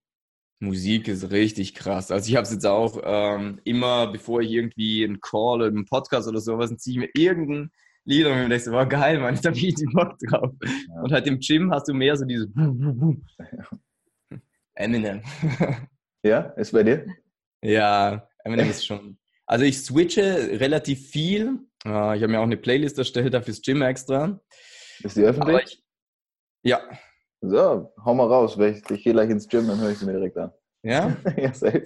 [0.60, 2.10] Musik ist richtig krass.
[2.10, 5.86] Also ich habe es jetzt auch ähm, immer, bevor ich irgendwie einen Call oder einen
[5.86, 7.72] Podcast oder sowas, ziehe ich mir irgendein
[8.06, 10.54] Lied und mir denke so, wow, geil, Mann, da habe ich richtig Bock drauf.
[10.62, 11.02] Ja.
[11.02, 12.48] Und halt im Gym hast du mehr so dieses
[14.76, 15.22] Eminem.
[16.24, 17.06] Ja, ist bei dir?
[17.62, 19.18] Ja, Eminem ist schon.
[19.46, 21.60] Also ich switche relativ viel.
[21.86, 24.40] Äh, ich habe mir auch eine Playlist erstellt, da fürs Gym extra.
[25.04, 25.64] Ist die öffentlich?
[25.66, 25.84] Ich,
[26.64, 26.82] ja,
[27.46, 28.58] So, hau mal raus.
[28.58, 30.52] Ich, ich gehe gleich ins Gym, dann höre ich sie mir direkt an.
[30.82, 31.84] ja, ja, safe.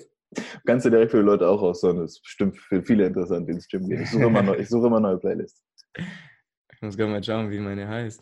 [0.67, 1.97] Kannst du direkt für die Leute auch raushauen.
[1.97, 4.03] Das ist bestimmt für viele interessant, die ins Gym gehen.
[4.03, 5.63] Ich suche immer, neu, ich suche immer neue Playlists.
[5.95, 8.21] ich muss gerade mal schauen, wie meine heißt.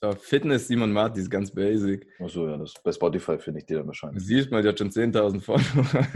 [0.00, 2.06] So, Fitness Simon Marti ist ganz basic.
[2.20, 4.24] Achso, ja, das, bei Spotify finde ich die dann wahrscheinlich.
[4.24, 6.06] siehst mal, die hat schon 10.000 Follower.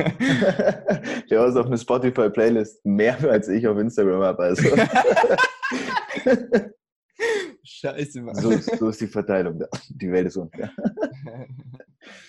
[1.31, 4.42] Der ist auf eine Spotify-Playlist mehr als ich auf Instagram habe.
[4.42, 4.68] Also.
[7.81, 8.35] Scheiße, Mann.
[8.35, 9.62] so, ist- so ist die Verteilung.
[9.88, 10.71] Die Welt ist unfair.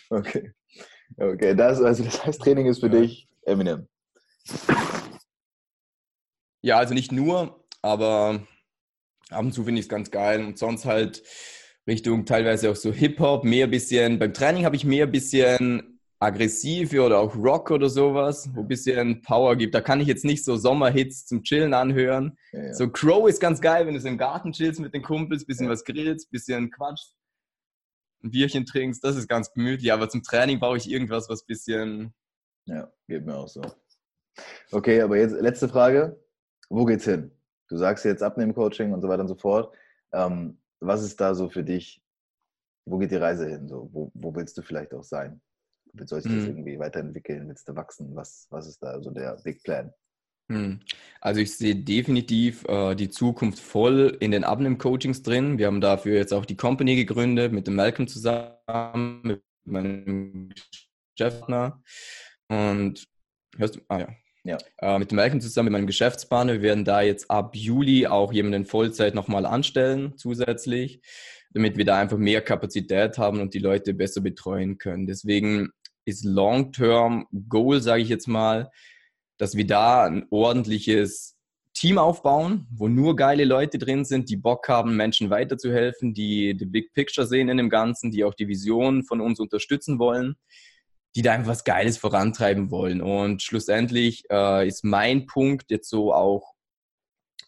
[0.09, 0.51] Okay.
[1.17, 2.99] Okay, das, also das heißt, Training ist für Ja.
[2.99, 3.87] dich Eminem.
[6.61, 8.45] Ja, also nicht nur, aber
[9.29, 10.43] ab und zu finde ich es ganz geil.
[10.43, 11.23] Und sonst halt
[11.87, 14.19] Richtung teilweise auch so Hip-Hop, mehr bisschen.
[14.19, 15.90] Beim Training habe ich mehr bisschen
[16.21, 19.73] aggressive oder auch Rock oder sowas, wo ein bisschen Power gibt.
[19.73, 22.37] Da kann ich jetzt nicht so Sommerhits zum Chillen anhören.
[22.51, 22.73] Ja, ja.
[22.73, 25.67] So Crow ist ganz geil, wenn du so im Garten chillst mit den Kumpels, bisschen
[25.67, 27.15] was grillst, bisschen quatschst,
[28.23, 29.91] ein Bierchen trinkst, das ist ganz gemütlich.
[29.91, 32.13] Aber zum Training brauche ich irgendwas, was bisschen
[32.65, 33.61] Ja, geht mir auch so.
[34.71, 36.23] Okay, aber jetzt letzte Frage.
[36.69, 37.31] Wo geht's hin?
[37.67, 39.75] Du sagst jetzt Abnehmen-Coaching und so weiter und so fort.
[40.13, 42.03] Ähm, was ist da so für dich?
[42.85, 43.67] Wo geht die Reise hin?
[43.67, 45.41] So, wo, wo willst du vielleicht auch sein?
[46.05, 46.49] Soll sich das Mhm.
[46.49, 47.47] irgendwie weiterentwickeln?
[47.47, 48.15] Willst du wachsen?
[48.15, 49.91] Was, was ist da so der Big Plan?
[50.51, 50.79] Hm.
[51.21, 55.57] Also ich sehe definitiv äh, die Zukunft voll in den Abnimm-Coachings drin.
[55.57, 60.49] Wir haben dafür jetzt auch die Company gegründet mit dem Malcolm zusammen, mit meinem
[61.15, 61.81] Geschäftspartner.
[62.49, 63.05] Und
[63.57, 63.79] hörst du?
[63.87, 64.07] Ah ja.
[64.43, 64.57] Ja.
[64.79, 66.53] Äh, mit dem Malcolm zusammen, mit meinem Geschäftspartner.
[66.53, 70.99] Wir werden da jetzt ab Juli auch jemanden Vollzeit nochmal anstellen, zusätzlich,
[71.53, 75.05] damit wir da einfach mehr Kapazität haben und die Leute besser betreuen können.
[75.05, 75.69] Deswegen
[76.05, 78.71] ist Long-Term Goal, sage ich jetzt mal,
[79.37, 81.37] dass wir da ein ordentliches
[81.73, 86.65] Team aufbauen, wo nur geile Leute drin sind, die Bock haben, Menschen weiterzuhelfen, die die
[86.65, 90.35] Big Picture sehen in dem Ganzen, die auch die Vision von uns unterstützen wollen,
[91.15, 93.01] die da einfach was Geiles vorantreiben wollen.
[93.01, 96.53] Und schlussendlich äh, ist mein Punkt jetzt so auch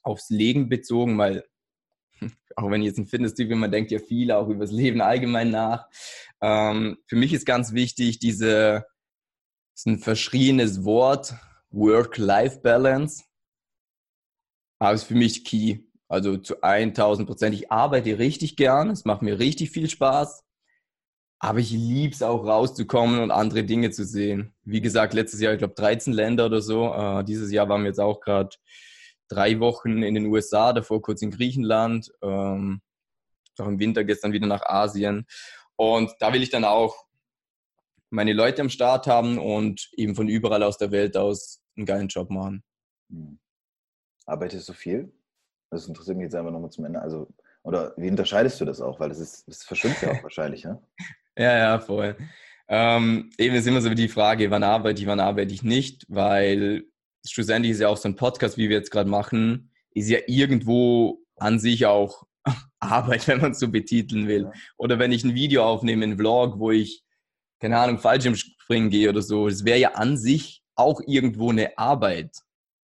[0.04, 1.44] aufs Leben bezogen, weil
[2.56, 5.02] auch wenn ich jetzt ein Fitness-Typ bin, man denkt ja viel auch über das Leben
[5.02, 5.88] allgemein nach.
[6.42, 8.86] Ähm, für mich ist ganz wichtig, diese,
[9.76, 11.36] ist ein verschriebenes Wort,
[11.72, 13.24] Work-Life-Balance.
[14.80, 15.80] Aber ist für mich key.
[16.08, 17.56] Also zu 1000 Prozent.
[17.56, 18.89] Ich arbeite richtig gern.
[18.89, 20.44] Es macht mir richtig viel Spaß.
[21.39, 24.54] Aber ich liebe es auch rauszukommen und andere Dinge zu sehen.
[24.63, 26.94] Wie gesagt, letztes Jahr, ich glaube, 13 Länder oder so.
[26.94, 28.56] Äh, dieses Jahr waren wir jetzt auch gerade
[29.34, 32.12] drei Wochen in den USA, davor kurz in Griechenland.
[32.22, 32.82] Ähm,
[33.60, 35.28] auch im Winter gestern wieder nach Asien.
[35.76, 37.06] Und da will ich dann auch
[38.10, 42.08] meine Leute am Start haben und eben von überall aus der Welt aus einen geilen
[42.08, 42.63] Job machen.
[43.10, 43.39] Hm.
[44.26, 45.12] Arbeitest du viel?
[45.72, 47.02] Das interessiert mich jetzt einfach nochmal zum Ende.
[47.02, 47.28] Also,
[47.63, 49.00] oder wie unterscheidest du das auch?
[49.00, 50.82] Weil das ist, das verschwimmt ja auch wahrscheinlich, ne?
[51.38, 52.15] ja, ja, voll.
[52.67, 56.86] Ähm, eben ist immer so die Frage, wann arbeite ich, wann arbeite ich nicht, weil
[57.26, 61.20] schlussendlich ist ja auch so ein Podcast, wie wir jetzt gerade machen, ist ja irgendwo
[61.38, 62.24] an sich auch
[62.80, 64.52] Arbeit, wenn man es so betiteln will.
[64.78, 67.04] Oder wenn ich ein Video aufnehme, einen Vlog, wo ich,
[67.60, 72.36] keine Ahnung, Fallschirmspringen gehe oder so, das wäre ja an sich auch irgendwo eine Arbeit,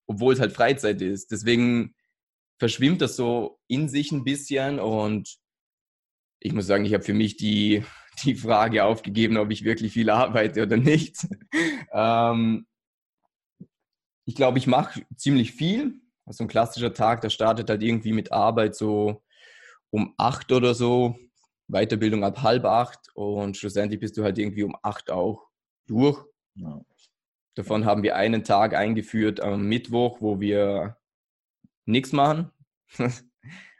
[0.07, 1.31] obwohl es halt Freizeit ist.
[1.31, 1.95] Deswegen
[2.59, 5.37] verschwimmt das so in sich ein bisschen und
[6.41, 7.83] ich muss sagen, ich habe für mich die,
[8.23, 11.27] die Frage aufgegeben, ob ich wirklich viel arbeite oder nicht.
[11.93, 12.65] ähm,
[14.29, 15.99] ich glaube, ich mache ziemlich viel.
[16.27, 19.23] Also ein klassischer Tag, der startet halt irgendwie mit Arbeit so
[19.89, 21.17] um acht oder so,
[21.67, 25.47] Weiterbildung ab halb acht und schlussendlich bist du halt irgendwie um acht auch
[25.87, 26.23] durch.
[26.53, 26.79] Ja.
[27.55, 30.97] Davon haben wir einen Tag eingeführt am Mittwoch, wo wir
[31.85, 32.51] nichts machen.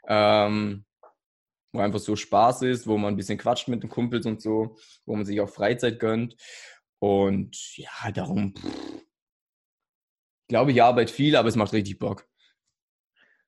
[0.08, 0.84] ähm,
[1.72, 4.76] wo einfach so Spaß ist, wo man ein bisschen quatscht mit den Kumpels und so,
[5.06, 6.34] wo man sich auch Freizeit gönnt.
[6.98, 9.00] Und ja, darum, pff,
[10.50, 12.26] glaube, ich arbeite viel, aber es macht richtig Bock.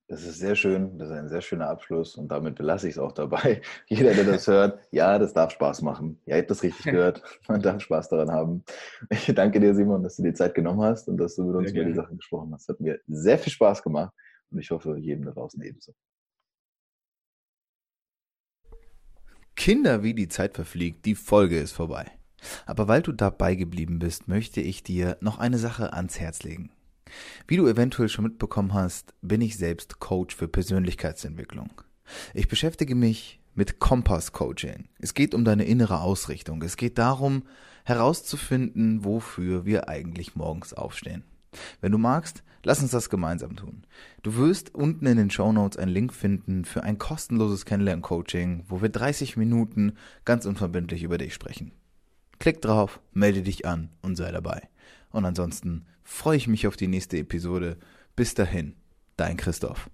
[0.09, 2.99] Das ist sehr schön, das ist ein sehr schöner Abschluss und damit belasse ich es
[2.99, 3.63] auch dabei.
[3.87, 6.21] Jeder, der das hört, ja, das darf Spaß machen.
[6.27, 7.23] Ja, ihr habt das richtig gehört.
[7.49, 8.65] Man darf Spaß daran haben.
[9.11, 11.71] Ich danke dir, Simon, dass du die Zeit genommen hast und dass du mit uns
[11.71, 12.69] sehr über die Sachen gesprochen hast.
[12.69, 14.13] Hat mir sehr viel Spaß gemacht
[14.51, 15.93] und ich hoffe, jedem da draußen ebenso.
[19.57, 22.07] Kinder, wie die Zeit verfliegt, die Folge ist vorbei.
[22.67, 26.71] Aber weil du dabei geblieben bist, möchte ich dir noch eine Sache ans Herz legen.
[27.47, 31.71] Wie du eventuell schon mitbekommen hast, bin ich selbst Coach für Persönlichkeitsentwicklung.
[32.35, 34.89] Ich beschäftige mich mit Kompass-Coaching.
[34.99, 36.63] Es geht um deine innere Ausrichtung.
[36.63, 37.45] Es geht darum,
[37.85, 41.25] herauszufinden, wofür wir eigentlich morgens aufstehen.
[41.81, 43.85] Wenn du magst, lass uns das gemeinsam tun.
[44.23, 48.81] Du wirst unten in den Show Notes einen Link finden für ein kostenloses Kennenlern-Coaching, wo
[48.81, 49.95] wir 30 Minuten
[50.25, 51.73] ganz unverbindlich über dich sprechen.
[52.39, 54.69] Klick drauf, melde dich an und sei dabei.
[55.11, 57.79] Und ansonsten freue ich mich auf die nächste Episode.
[58.17, 58.77] Bis dahin,
[59.17, 59.91] dein Christoph.